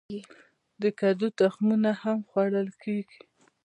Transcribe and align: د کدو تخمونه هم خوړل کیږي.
د 0.81 0.83
کدو 0.99 1.27
تخمونه 1.39 1.89
هم 2.01 2.17
خوړل 2.29 2.69
کیږي. 2.81 3.19